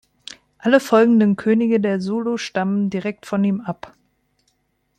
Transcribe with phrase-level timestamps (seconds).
[0.57, 3.93] Alle folgenden Könige der Zulu stammen direkt von ihm ab.